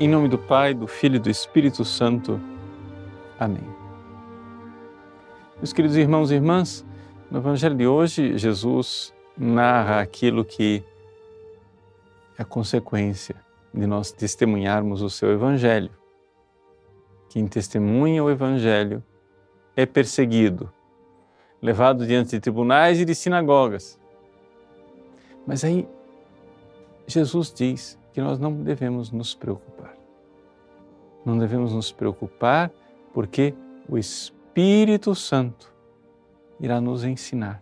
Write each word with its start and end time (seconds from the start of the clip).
Em 0.00 0.08
nome 0.08 0.28
do 0.28 0.36
Pai, 0.36 0.74
do 0.74 0.88
Filho 0.88 1.16
e 1.16 1.18
do 1.20 1.30
Espírito 1.30 1.84
Santo. 1.84 2.40
Amém. 3.38 3.62
Meus 5.56 5.72
queridos 5.72 5.96
irmãos 5.96 6.32
e 6.32 6.34
irmãs, 6.34 6.84
no 7.30 7.38
Evangelho 7.38 7.76
de 7.76 7.86
hoje, 7.86 8.36
Jesus 8.36 9.14
narra 9.38 10.00
aquilo 10.00 10.44
que 10.44 10.82
é 12.36 12.42
a 12.42 12.44
consequência 12.44 13.36
de 13.72 13.86
nós 13.86 14.10
testemunharmos 14.10 15.00
o 15.00 15.08
seu 15.08 15.30
Evangelho. 15.30 15.92
Quem 17.28 17.46
testemunha 17.46 18.24
o 18.24 18.28
Evangelho 18.28 19.00
é 19.76 19.86
perseguido, 19.86 20.72
levado 21.62 22.04
diante 22.04 22.30
de 22.30 22.40
tribunais 22.40 22.98
e 22.98 23.04
de 23.04 23.14
sinagogas. 23.14 23.96
Mas 25.46 25.62
aí, 25.62 25.86
Jesus 27.06 27.54
diz 27.54 27.96
que 28.14 28.20
nós 28.20 28.38
não 28.38 28.52
devemos 28.62 29.10
nos 29.10 29.34
preocupar. 29.34 29.92
Não 31.26 31.36
devemos 31.36 31.72
nos 31.74 31.90
preocupar 31.90 32.70
porque 33.12 33.52
o 33.88 33.98
Espírito 33.98 35.14
Santo 35.16 35.74
irá 36.60 36.80
nos 36.80 37.02
ensinar 37.02 37.60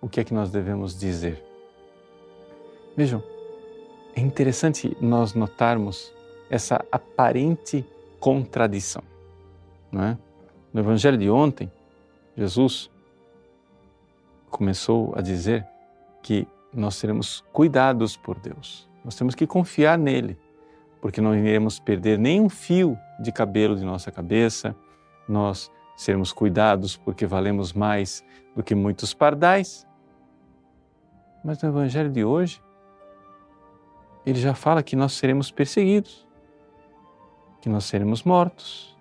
o 0.00 0.08
que 0.08 0.20
é 0.20 0.24
que 0.24 0.32
nós 0.32 0.50
devemos 0.50 0.98
dizer. 0.98 1.44
Vejam, 2.96 3.22
é 4.16 4.20
interessante 4.20 4.96
nós 5.00 5.34
notarmos 5.34 6.12
essa 6.48 6.82
aparente 6.90 7.84
contradição. 8.18 9.02
Não 9.92 10.02
é? 10.02 10.18
No 10.72 10.80
Evangelho 10.80 11.18
de 11.18 11.28
ontem, 11.28 11.70
Jesus 12.36 12.90
começou 14.48 15.12
a 15.14 15.20
dizer 15.20 15.66
que 16.22 16.48
nós 16.72 16.94
seremos 16.94 17.44
cuidados 17.52 18.16
por 18.16 18.38
Deus. 18.38 18.88
Nós 19.04 19.14
temos 19.14 19.34
que 19.34 19.46
confiar 19.46 19.98
nele, 19.98 20.38
porque 21.00 21.20
não 21.20 21.34
iremos 21.34 21.78
perder 21.78 22.18
nem 22.18 22.40
um 22.40 22.48
fio 22.48 22.98
de 23.20 23.30
cabelo 23.30 23.76
de 23.76 23.84
nossa 23.84 24.10
cabeça, 24.10 24.74
nós 25.28 25.70
seremos 25.96 26.32
cuidados 26.32 26.96
porque 26.96 27.26
valemos 27.26 27.72
mais 27.72 28.24
do 28.56 28.62
que 28.62 28.74
muitos 28.74 29.12
pardais. 29.12 29.86
Mas 31.44 31.62
no 31.62 31.68
Evangelho 31.68 32.10
de 32.10 32.24
hoje, 32.24 32.62
ele 34.24 34.40
já 34.40 34.54
fala 34.54 34.82
que 34.82 34.96
nós 34.96 35.12
seremos 35.12 35.50
perseguidos, 35.50 36.26
que 37.60 37.68
nós 37.68 37.84
seremos 37.84 38.22
mortos, 38.22 38.96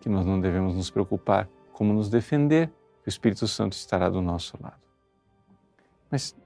que 0.00 0.08
nós 0.08 0.24
não 0.24 0.40
devemos 0.40 0.74
nos 0.74 0.90
preocupar 0.90 1.48
como 1.72 1.92
nos 1.92 2.08
defender, 2.08 2.68
que 3.02 3.08
o 3.08 3.10
Espírito 3.10 3.48
Santo 3.48 3.72
estará 3.72 4.08
do 4.08 4.22
nosso 4.22 4.56
lado. 4.62 4.80
Mas 6.10 6.36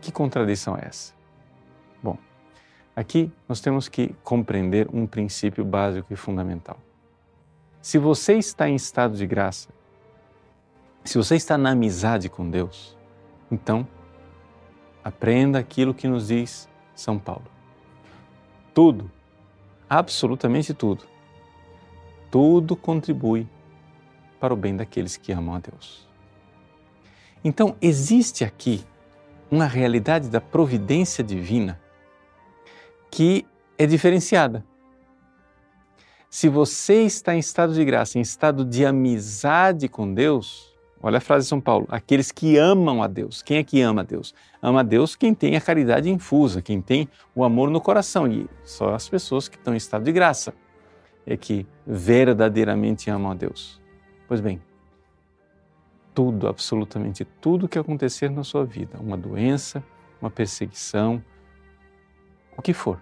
que 0.00 0.10
contradição 0.10 0.76
é 0.76 0.86
essa? 0.86 1.12
Bom, 2.02 2.16
aqui 2.94 3.30
nós 3.48 3.60
temos 3.60 3.88
que 3.88 4.14
compreender 4.24 4.88
um 4.92 5.06
princípio 5.06 5.64
básico 5.64 6.12
e 6.12 6.16
fundamental. 6.16 6.78
Se 7.82 7.98
você 7.98 8.34
está 8.34 8.68
em 8.68 8.74
estado 8.74 9.16
de 9.16 9.26
graça, 9.26 9.68
se 11.04 11.16
você 11.16 11.36
está 11.36 11.56
na 11.56 11.70
amizade 11.70 12.28
com 12.28 12.48
Deus, 12.48 12.96
então 13.50 13.86
aprenda 15.02 15.58
aquilo 15.58 15.94
que 15.94 16.06
nos 16.06 16.28
diz 16.28 16.68
São 16.94 17.18
Paulo. 17.18 17.46
Tudo, 18.74 19.10
absolutamente 19.88 20.74
tudo, 20.74 21.04
tudo 22.30 22.76
contribui 22.76 23.48
para 24.38 24.54
o 24.54 24.56
bem 24.56 24.76
daqueles 24.76 25.16
que 25.16 25.32
amam 25.32 25.54
a 25.54 25.58
Deus. 25.58 26.08
Então, 27.42 27.76
existe 27.80 28.44
aqui 28.44 28.84
uma 29.50 29.66
realidade 29.66 30.28
da 30.28 30.40
providência 30.40 31.24
divina 31.24 31.80
que 33.10 33.44
é 33.76 33.86
diferenciada. 33.86 34.64
Se 36.28 36.48
você 36.48 37.02
está 37.02 37.34
em 37.34 37.40
estado 37.40 37.74
de 37.74 37.84
graça, 37.84 38.16
em 38.16 38.20
estado 38.20 38.64
de 38.64 38.86
amizade 38.86 39.88
com 39.88 40.14
Deus, 40.14 40.72
olha 41.02 41.18
a 41.18 41.20
frase 41.20 41.46
de 41.46 41.48
São 41.48 41.60
Paulo: 41.60 41.88
aqueles 41.90 42.30
que 42.30 42.56
amam 42.56 43.02
a 43.02 43.08
Deus. 43.08 43.42
Quem 43.42 43.56
é 43.56 43.64
que 43.64 43.80
ama 43.80 44.02
a 44.02 44.04
Deus? 44.04 44.32
Ama 44.62 44.80
a 44.80 44.82
Deus 44.84 45.16
quem 45.16 45.34
tem 45.34 45.56
a 45.56 45.60
caridade 45.60 46.08
infusa, 46.08 46.62
quem 46.62 46.80
tem 46.80 47.08
o 47.34 47.42
amor 47.42 47.68
no 47.68 47.80
coração. 47.80 48.30
E 48.30 48.48
só 48.62 48.94
as 48.94 49.08
pessoas 49.08 49.48
que 49.48 49.56
estão 49.56 49.74
em 49.74 49.78
estado 49.78 50.04
de 50.04 50.12
graça 50.12 50.54
é 51.26 51.36
que 51.36 51.66
verdadeiramente 51.84 53.10
amam 53.10 53.32
a 53.32 53.34
Deus. 53.34 53.80
Pois 54.28 54.40
bem, 54.40 54.62
tudo, 56.20 56.48
absolutamente 56.48 57.24
tudo 57.24 57.66
que 57.66 57.78
acontecer 57.78 58.30
na 58.30 58.44
sua 58.44 58.62
vida, 58.62 58.98
uma 59.00 59.16
doença, 59.16 59.82
uma 60.20 60.30
perseguição, 60.30 61.24
o 62.54 62.60
que 62.60 62.74
for, 62.74 63.00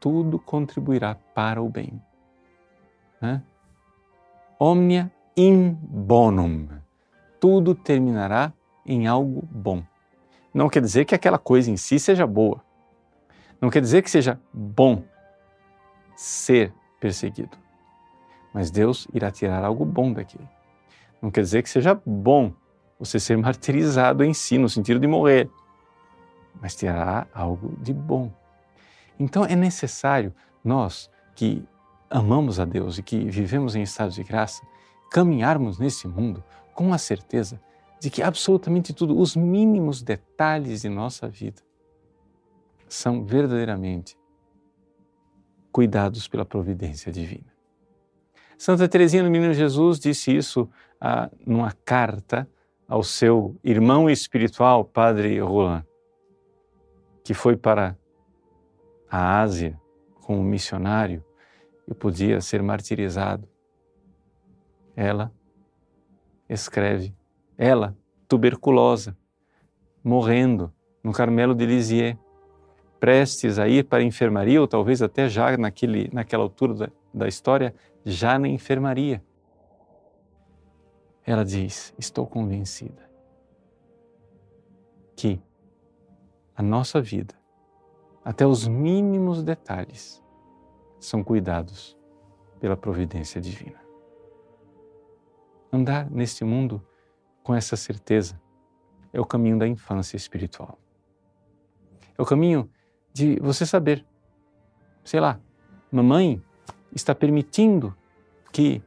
tudo 0.00 0.36
contribuirá 0.36 1.14
para 1.14 1.62
o 1.62 1.68
bem. 1.68 2.02
Né? 3.20 3.40
Omnia 4.58 5.08
in 5.36 5.70
bonum. 5.80 6.66
Tudo 7.38 7.76
terminará 7.76 8.52
em 8.84 9.06
algo 9.06 9.46
bom. 9.48 9.80
Não 10.52 10.68
quer 10.68 10.80
dizer 10.80 11.04
que 11.04 11.14
aquela 11.14 11.38
coisa 11.38 11.70
em 11.70 11.76
si 11.76 12.00
seja 12.00 12.26
boa. 12.26 12.60
Não 13.60 13.70
quer 13.70 13.80
dizer 13.80 14.02
que 14.02 14.10
seja 14.10 14.40
bom 14.52 15.04
ser 16.16 16.74
perseguido. 16.98 17.56
Mas 18.52 18.68
Deus 18.68 19.06
irá 19.14 19.30
tirar 19.30 19.62
algo 19.62 19.84
bom 19.84 20.12
daquilo. 20.12 20.48
Não 21.24 21.30
quer 21.30 21.40
dizer 21.40 21.62
que 21.62 21.70
seja 21.70 21.98
bom 22.04 22.52
você 22.98 23.18
ser 23.18 23.34
martirizado 23.40 24.22
em 24.22 24.34
si, 24.34 24.58
no 24.58 24.68
sentido 24.68 25.00
de 25.00 25.06
morrer, 25.06 25.48
mas 26.60 26.74
terá 26.74 27.26
algo 27.32 27.74
de 27.80 27.94
bom. 27.94 28.30
Então 29.18 29.42
é 29.42 29.56
necessário 29.56 30.34
nós 30.62 31.10
que 31.34 31.66
amamos 32.10 32.60
a 32.60 32.66
Deus 32.66 32.98
e 32.98 33.02
que 33.02 33.24
vivemos 33.24 33.74
em 33.74 33.80
estado 33.80 34.12
de 34.12 34.22
graça, 34.22 34.62
caminharmos 35.10 35.78
nesse 35.78 36.06
mundo 36.06 36.44
com 36.74 36.92
a 36.92 36.98
certeza 36.98 37.58
de 37.98 38.10
que 38.10 38.22
absolutamente 38.22 38.92
tudo, 38.92 39.18
os 39.18 39.34
mínimos 39.34 40.02
detalhes 40.02 40.82
de 40.82 40.90
nossa 40.90 41.26
vida, 41.26 41.62
são 42.86 43.24
verdadeiramente 43.24 44.14
cuidados 45.72 46.28
pela 46.28 46.44
providência 46.44 47.10
divina. 47.10 47.53
Santa 48.56 48.88
Teresinha 48.88 49.22
do 49.22 49.30
Menino 49.30 49.52
Jesus 49.52 49.98
disse 49.98 50.34
isso 50.34 50.68
ah, 51.00 51.30
numa 51.46 51.72
carta 51.84 52.48
ao 52.88 53.02
seu 53.02 53.56
irmão 53.64 54.08
espiritual, 54.08 54.84
Padre 54.84 55.40
Roland, 55.40 55.84
que 57.24 57.34
foi 57.34 57.56
para 57.56 57.96
a 59.10 59.40
Ásia 59.40 59.80
como 60.22 60.42
missionário 60.42 61.24
e 61.88 61.94
podia 61.94 62.40
ser 62.40 62.62
martirizado. 62.62 63.48
Ela 64.96 65.32
escreve, 66.48 67.14
ela, 67.56 67.96
tuberculosa, 68.28 69.16
morrendo 70.02 70.72
no 71.02 71.12
Carmelo 71.12 71.54
de 71.54 71.66
Lisieux, 71.66 72.18
prestes 73.00 73.58
a 73.58 73.68
ir 73.68 73.84
para 73.84 74.02
a 74.02 74.06
enfermaria, 74.06 74.60
ou 74.60 74.66
talvez 74.66 75.02
até 75.02 75.28
já 75.28 75.56
naquele, 75.56 76.08
naquela 76.12 76.42
altura 76.42 76.74
da, 76.74 76.88
da 77.12 77.28
história, 77.28 77.74
já 78.04 78.38
na 78.38 78.48
enfermaria 78.48 79.22
ela 81.24 81.44
diz: 81.44 81.94
Estou 81.98 82.26
convencida 82.26 83.10
que 85.16 85.40
a 86.54 86.62
nossa 86.62 87.00
vida, 87.00 87.34
até 88.24 88.46
os 88.46 88.66
mínimos 88.68 89.42
detalhes, 89.42 90.22
são 91.00 91.24
cuidados 91.24 91.96
pela 92.60 92.76
providência 92.76 93.40
divina. 93.40 93.80
Andar 95.72 96.10
neste 96.10 96.44
mundo 96.44 96.84
com 97.42 97.54
essa 97.54 97.76
certeza 97.76 98.40
é 99.12 99.20
o 99.20 99.26
caminho 99.26 99.58
da 99.58 99.66
infância 99.66 100.16
espiritual. 100.16 100.78
É 102.16 102.22
o 102.22 102.24
caminho 102.24 102.70
de 103.12 103.36
você 103.40 103.66
saber, 103.66 104.06
sei 105.04 105.20
lá, 105.20 105.40
mamãe 105.90 106.42
está 106.94 107.14
permitindo 107.14 107.94
que 108.54 108.80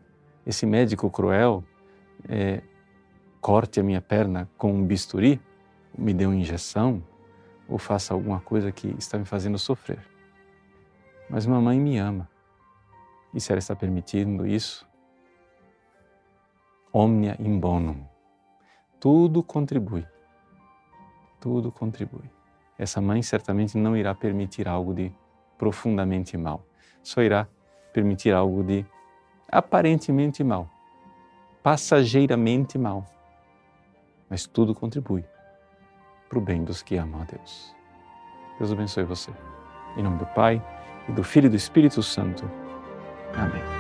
esse 0.46 0.66
médico 0.66 1.12
cruel 1.12 1.62
é, 2.30 2.62
corte 3.42 3.82
a 3.82 3.84
minha 3.84 4.00
perna 4.00 4.50
com 4.58 4.72
um 4.72 4.86
bisturi, 4.86 5.42
me 5.96 6.14
dê 6.14 6.26
uma 6.26 6.38
injeção 6.38 7.04
ou 7.68 7.78
faça 7.78 8.14
alguma 8.14 8.40
coisa 8.40 8.72
que 8.72 8.96
está 8.98 9.18
me 9.18 9.26
fazendo 9.26 9.60
sofrer. 9.60 10.00
Mas 11.30 11.46
mamãe 11.46 11.78
me 11.82 11.98
ama. 11.98 12.30
E 13.34 13.42
se 13.42 13.52
ela 13.52 13.60
está 13.60 13.76
permitindo 13.76 14.48
isso, 14.48 14.88
omnia 16.94 17.36
in 17.38 17.60
bonum. 17.60 18.06
Tudo 19.02 19.44
contribui. 19.44 20.08
Tudo 21.42 21.74
contribui. 21.74 22.32
Essa 22.80 23.02
mãe 23.02 23.22
certamente 23.22 23.78
não 23.78 23.98
irá 23.98 24.16
permitir 24.16 24.66
algo 24.66 24.94
de 24.94 25.12
profundamente 25.58 26.38
mal. 26.38 26.66
Só 27.04 27.22
irá 27.22 27.50
permitir 27.92 28.34
algo 28.34 28.64
de 28.64 28.86
aparentemente 29.52 30.44
mal 30.44 30.70
passageiramente 31.68 32.78
mal. 32.78 33.06
Mas 34.30 34.48
tudo 34.48 34.74
contribui 34.74 35.26
para 36.30 36.40
o 36.40 36.42
bem 36.42 36.64
dos 36.64 36.82
que 36.82 36.96
amam 36.96 37.22
a 37.22 37.26
Deus. 37.26 37.76
Deus 38.58 38.72
abençoe 38.72 39.04
você. 39.04 39.32
Em 39.98 40.02
nome 40.02 40.18
do 40.18 40.26
Pai, 40.28 40.66
e 41.10 41.12
do 41.12 41.26
Filho 41.26 41.48
e 41.48 41.50
do 41.50 41.58
Espírito 41.58 42.02
Santo. 42.02 42.50
Amém. 43.36 43.77